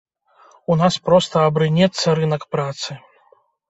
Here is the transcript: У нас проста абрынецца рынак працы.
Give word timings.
У 0.71 0.77
нас 0.81 0.97
проста 1.11 1.45
абрынецца 1.51 2.07
рынак 2.23 2.43
працы. 2.59 3.03